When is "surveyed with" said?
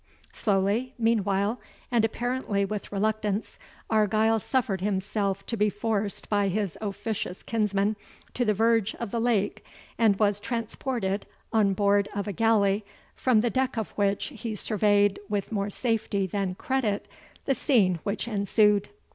14.55-15.51